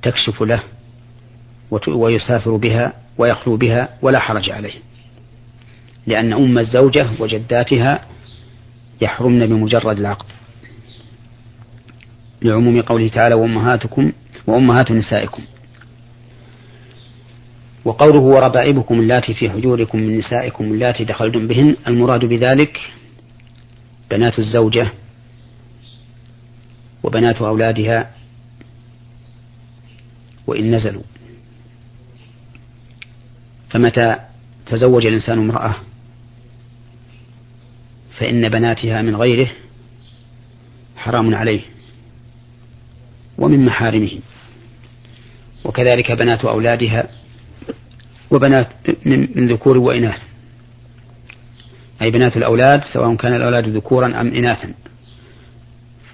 تكشف 0.01 0.43
له 0.43 0.63
ويسافر 1.87 2.55
بها 2.55 2.93
ويخلو 3.17 3.57
بها 3.57 3.89
ولا 4.01 4.19
حرج 4.19 4.49
عليه. 4.49 4.73
لأن 6.07 6.33
أم 6.33 6.57
الزوجة 6.57 7.09
وجداتها 7.19 8.05
يحرمن 9.01 9.45
بمجرد 9.45 9.99
العقد. 9.99 10.25
لعموم 12.41 12.81
قوله 12.81 13.07
تعالى 13.07 13.35
وأمهاتكم 13.35 14.11
وأمهات 14.47 14.91
نسائكم. 14.91 15.43
وقوله 17.85 18.19
وربائبكم 18.19 18.99
اللاتي 18.99 19.33
في 19.33 19.49
حجوركم 19.49 19.97
من 19.97 20.17
نسائكم 20.17 20.63
اللاتي 20.63 21.03
دخلتم 21.03 21.47
بهن. 21.47 21.75
المراد 21.87 22.25
بذلك 22.25 22.79
بنات 24.11 24.39
الزوجة 24.39 24.91
وبنات 27.03 27.41
أولادها 27.41 28.11
وإن 30.47 30.75
نزلوا. 30.75 31.03
فمتى 33.69 34.15
تزوج 34.65 35.05
الإنسان 35.05 35.39
امرأة؟ 35.39 35.75
فإن 38.19 38.49
بناتها 38.49 39.01
من 39.01 39.15
غيره 39.15 39.49
حرام 40.97 41.35
عليه 41.35 41.61
ومن 43.37 43.65
محارمه. 43.65 44.19
وكذلك 45.63 46.11
بنات 46.11 46.45
أولادها 46.45 47.09
وبنات 48.31 48.67
من 49.05 49.47
ذكور 49.47 49.77
وإناث. 49.77 50.21
أي 52.01 52.11
بنات 52.11 52.37
الأولاد 52.37 52.81
سواء 52.93 53.15
كان 53.15 53.33
الأولاد 53.35 53.69
ذكورا 53.69 54.21
أم 54.21 54.27
إناثا. 54.27 54.73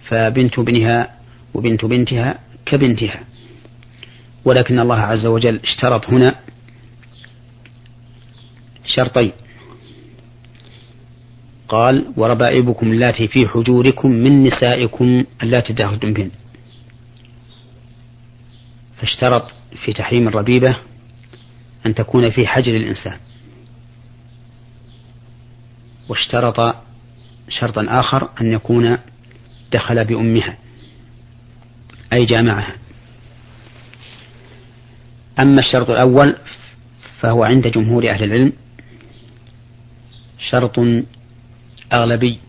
فبنت 0.03 0.59
ابنها 0.59 1.15
وبنت 1.53 1.85
بنتها 1.85 2.39
كبنتها. 2.65 3.23
ولكن 4.45 4.79
الله 4.79 4.99
عز 4.99 5.25
وجل 5.25 5.59
اشترط 5.63 6.09
هنا 6.09 6.35
شرطين. 8.85 9.31
قال 11.67 12.13
وربائبكم 12.17 12.91
اللاتي 12.91 13.27
في 13.27 13.47
حجوركم 13.47 14.11
من 14.11 14.43
نسائكم 14.43 15.23
اللاتي 15.43 15.73
دخلتم 15.73 16.13
بهن. 16.13 16.31
فاشترط 18.97 19.51
في 19.85 19.93
تحريم 19.93 20.27
الربيبة 20.27 20.77
أن 21.85 21.95
تكون 21.95 22.29
في 22.29 22.47
حجر 22.47 22.75
الإنسان. 22.75 23.17
واشترط 26.09 26.75
شرطا 27.49 27.85
آخر 27.89 28.29
أن 28.41 28.51
يكون 28.51 28.97
دخل 29.71 30.05
بأمها 30.05 30.57
أي 32.13 32.25
جامعها. 32.25 32.75
أما 35.39 35.59
الشرط 35.59 35.89
الأول 35.89 36.35
فهو 37.19 37.43
عند 37.43 37.67
جمهور 37.67 38.09
أهل 38.09 38.23
العلم 38.23 38.53
شرط 40.49 40.79
أغلبي 41.93 42.39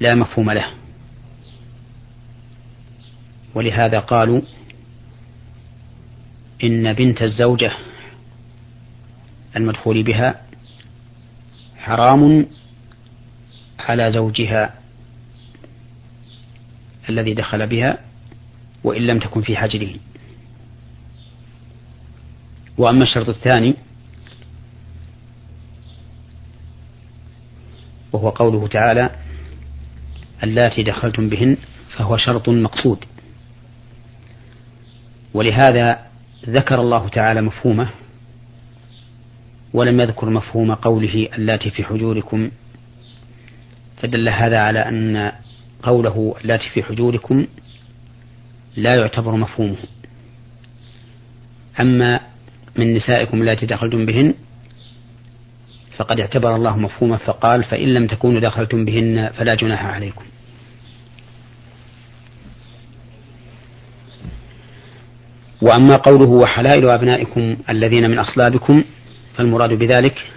لا 0.00 0.14
مفهوم 0.14 0.50
له. 0.50 0.66
ولهذا 3.54 3.98
قالوا 3.98 4.40
إن 6.64 6.92
بنت 6.92 7.22
الزوجة 7.22 7.72
المدخول 9.56 10.02
بها 10.02 10.42
حرام 11.78 12.46
على 13.78 14.12
زوجها 14.12 14.74
الذي 17.08 17.34
دخل 17.34 17.66
بها 17.66 17.98
وإن 18.84 19.02
لم 19.02 19.18
تكن 19.18 19.42
في 19.42 19.56
حجره. 19.56 19.94
وأما 22.78 23.02
الشرط 23.02 23.28
الثاني 23.28 23.74
وهو 28.12 28.28
قوله 28.28 28.66
تعالى 28.66 29.10
اللاتي 30.42 30.82
دخلتم 30.82 31.28
بهن 31.28 31.56
فهو 31.96 32.16
شرط 32.16 32.48
مقصود. 32.48 33.04
ولهذا 35.34 35.98
ذكر 36.48 36.80
الله 36.80 37.08
تعالى 37.08 37.42
مفهومه 37.42 37.88
ولم 39.74 40.00
يذكر 40.00 40.30
مفهوم 40.30 40.74
قوله 40.74 41.28
اللاتي 41.38 41.70
في 41.70 41.84
حجوركم 41.84 42.50
فدل 43.96 44.28
هذا 44.28 44.58
على 44.58 44.78
أن 44.78 45.32
قوله 45.82 46.34
اللاتي 46.44 46.68
في 46.68 46.82
حجوركم 46.82 47.46
لا 48.76 48.94
يعتبر 48.94 49.36
مفهومه. 49.36 49.76
أما 51.80 52.20
من 52.76 52.94
نسائكم 52.94 53.40
اللاتي 53.40 53.66
دخلتم 53.66 54.06
بهن 54.06 54.34
فقد 55.96 56.20
اعتبر 56.20 56.56
الله 56.56 56.78
مفهومه 56.78 57.16
فقال 57.16 57.64
فإن 57.64 57.94
لم 57.94 58.06
تكونوا 58.06 58.40
دخلتم 58.40 58.84
بهن 58.84 59.30
فلا 59.36 59.54
جناح 59.54 59.84
عليكم. 59.84 60.24
وأما 65.62 65.96
قوله 65.96 66.28
وحلائل 66.28 66.88
أبنائكم 66.88 67.56
الذين 67.68 68.10
من 68.10 68.18
أصلابكم 68.18 68.84
فالمراد 69.34 69.72
بذلك 69.72 70.30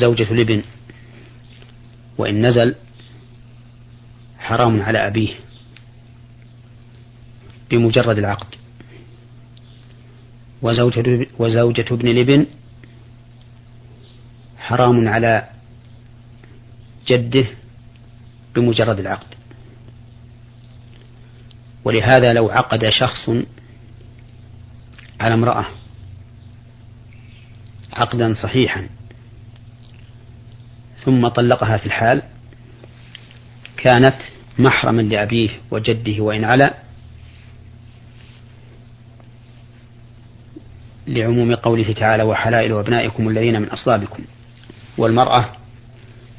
زوجة 0.00 0.30
الابن 0.30 0.62
وإن 2.18 2.46
نزل 2.46 2.74
حرام 4.38 4.82
على 4.82 5.06
أبيه 5.06 5.34
بمجرد 7.70 8.18
العقد. 8.18 8.54
وزوجة, 10.62 11.26
وزوجة 11.38 11.86
ابن 11.90 12.08
الابن 12.08 12.46
حرام 14.62 15.08
على 15.08 15.48
جده 17.06 17.46
بمجرد 18.54 18.98
العقد. 19.00 19.34
ولهذا 21.84 22.32
لو 22.32 22.50
عقد 22.50 22.88
شخص 22.88 23.30
على 25.20 25.34
امرأة 25.34 25.66
عقدا 27.92 28.34
صحيحا 28.34 28.88
ثم 31.04 31.28
طلقها 31.28 31.76
في 31.76 31.86
الحال 31.86 32.22
كانت 33.76 34.16
محرما 34.58 35.02
لأبيه 35.02 35.50
وجده 35.70 36.22
وإن 36.22 36.44
علا 36.44 36.74
لعموم 41.06 41.54
قوله 41.54 41.92
تعالى 41.92 42.22
وحلائل 42.22 42.72
أبنائكم 42.72 43.28
الذين 43.28 43.60
من 43.62 43.68
أصلابكم 43.68 44.22
والمرأة 44.98 45.48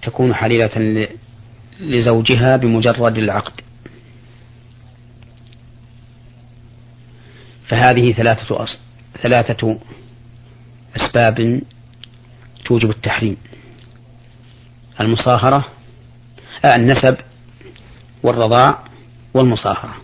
تكون 0.01 0.33
حليلة 0.33 1.07
لزوجها 1.79 2.57
بمجرد 2.57 3.17
العقد. 3.17 3.61
فهذه 7.67 8.11
ثلاثة 8.13 8.63
أصل 8.63 8.79
ثلاثة 9.21 9.79
أسباب 10.95 11.61
توجب 12.65 12.89
التحريم. 12.89 13.37
المصاهرة 14.99 15.65
آه 16.65 16.75
النسب 16.75 17.17
والرضاع 18.23 18.83
والمصاهرة. 19.33 19.95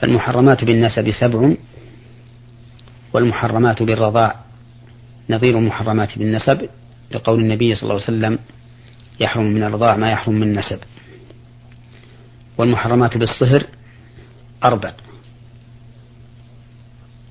فالمحرمات 0.00 0.64
بالنسب 0.64 1.10
سبع 1.20 1.54
والمحرمات 3.12 3.82
بالرضاع 3.82 4.34
نظير 5.30 5.58
المحرمات 5.58 6.18
بالنسب 6.18 6.68
لقول 7.10 7.40
النبي 7.40 7.74
صلى 7.74 7.82
الله 7.82 7.94
عليه 7.94 8.04
وسلم 8.04 8.38
يحرم 9.20 9.44
من 9.44 9.62
الرضاع 9.62 9.96
ما 9.96 10.10
يحرم 10.10 10.34
من 10.34 10.42
النسب. 10.42 10.78
والمحرمات 12.58 13.16
بالصهر 13.16 13.66
أربع. 14.64 14.92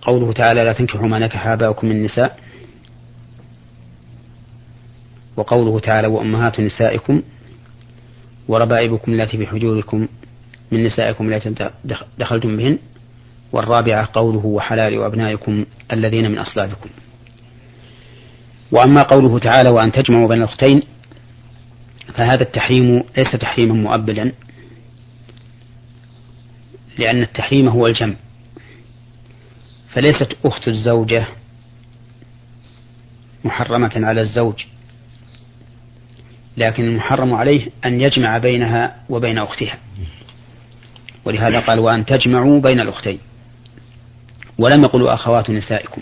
قوله 0.02 0.34
تعالى 0.34 0.64
لا 0.64 0.74
تنكحوا 0.74 1.08
ما 1.08 1.20
نكح 1.20 1.48
آباؤكم 1.48 1.88
من 1.88 1.96
النساء 1.96 2.40
وقوله 5.38 5.80
تعالى 5.80 6.08
وأمهات 6.08 6.60
نسائكم 6.60 7.22
وربائبكم 8.48 9.14
التي 9.14 9.38
في 9.38 9.48
حجوركم 9.48 10.08
من 10.72 10.84
نسائكم 10.84 11.34
التي 11.34 11.72
دخلتم 12.18 12.58
بهن. 12.58 12.78
والرابعة 13.52 14.10
قوله 14.14 14.46
وحلال 14.46 15.04
أبنائكم 15.04 15.66
الذين 15.94 16.32
من 16.32 16.38
أصلابكم. 16.38 16.90
وأما 18.72 19.02
قوله 19.02 19.40
تعالى 19.40 19.70
وأن 19.70 19.92
تجمعوا 19.92 20.28
بين 20.28 20.38
الأختين 20.38 20.82
فهذا 22.14 22.44
التحريم 22.44 23.04
ليس 23.18 23.32
تحريما 23.32 23.74
مؤبدا 23.74 24.32
لأن 26.98 27.22
التحريم 27.22 27.68
هو 27.68 27.88
الجمع. 27.88 28.16
فليست 29.94 30.38
أخت 30.46 30.68
الزوجة 30.68 31.28
محرمة 33.44 33.92
على 33.96 34.22
الزوج 34.22 34.66
لكن 36.58 36.84
المحرم 36.84 37.34
عليه 37.34 37.70
أن 37.86 38.02
يجمع 38.02 38.38
بينها 38.38 38.96
وبين 39.10 39.38
أختها. 39.38 39.78
ولهذا 41.26 41.60
قال 41.60 41.80
وأن 41.80 42.06
تجمعوا 42.06 42.62
بين 42.62 42.80
الأختين. 42.80 43.20
ولم 44.58 44.84
يقلوا 44.84 45.14
أخوات 45.14 45.50
نسائكم. 45.50 46.02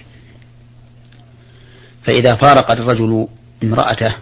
فإذا 2.03 2.35
فارق 2.35 2.71
الرجل 2.71 3.27
امرأته 3.63 4.15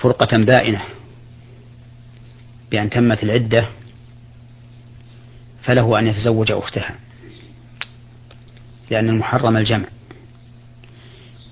فرقة 0.00 0.38
بائنة 0.38 0.82
بأن 2.70 2.90
تمت 2.90 3.22
العدة 3.22 3.68
فله 5.62 5.98
أن 5.98 6.06
يتزوج 6.06 6.52
أختها 6.52 6.94
لأن 8.90 9.08
المحرم 9.08 9.56
الجمع. 9.56 9.86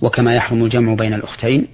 وكما 0.02 0.34
يحرم 0.34 0.64
الجمع 0.64 0.94
بين 0.94 1.14
الأختين 1.14 1.66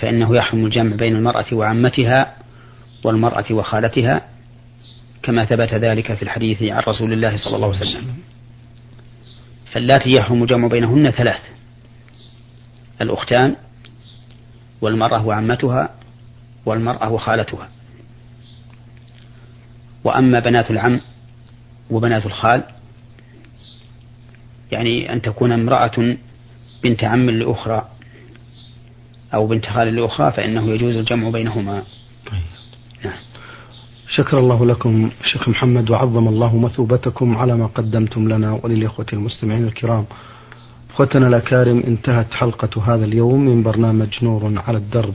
فإنه 0.00 0.36
يحرم 0.36 0.66
الجمع 0.66 0.96
بين 0.96 1.16
المرأة 1.16 1.44
وعمتها 1.52 2.36
والمرأة 3.04 3.44
وخالتها 3.50 4.28
كما 5.22 5.44
ثبت 5.44 5.74
ذلك 5.74 6.14
في 6.14 6.22
الحديث 6.22 6.62
عن 6.62 6.82
رسول 6.88 7.12
الله 7.12 7.36
صلى 7.36 7.56
الله 7.56 7.66
عليه 7.68 7.80
وسلم. 7.80 8.14
فاللاتي 9.72 10.10
يحرم 10.10 10.42
الجمع 10.42 10.68
بينهن 10.68 11.10
ثلاث. 11.10 11.40
الأختان 13.00 13.56
والمرأة 14.80 15.26
وعمتها 15.26 15.94
والمرأة 16.66 17.12
وخالتها. 17.12 17.68
وأما 20.04 20.40
بنات 20.40 20.70
العم 20.70 21.00
وبنات 21.90 22.26
الخال 22.26 22.62
يعني 24.72 25.12
أن 25.12 25.22
تكون 25.22 25.52
امرأة 25.52 26.16
بنت 26.82 27.04
عم 27.04 27.30
لأخرى 27.30 27.88
أو 29.34 29.46
بنت 29.46 29.66
خال 29.66 29.96
لأخرى 29.96 30.32
فإنه 30.32 30.70
يجوز 30.70 30.96
الجمع 30.96 31.30
بينهما. 31.30 31.82
شكر 34.14 34.38
الله 34.38 34.66
لكم 34.66 35.10
شيخ 35.24 35.48
محمد 35.48 35.90
وعظم 35.90 36.28
الله 36.28 36.56
مثوبتكم 36.56 37.36
على 37.36 37.56
ما 37.56 37.66
قدمتم 37.66 38.28
لنا 38.28 38.60
وللإخوة 38.62 39.06
المستمعين 39.12 39.64
الكرام. 39.64 40.04
أخوتنا 40.90 41.28
الأكارم 41.28 41.82
انتهت 41.86 42.34
حلقة 42.34 42.94
هذا 42.94 43.04
اليوم 43.04 43.44
من 43.44 43.62
برنامج 43.62 44.24
نور 44.24 44.52
على 44.66 44.78
الدرب. 44.78 45.14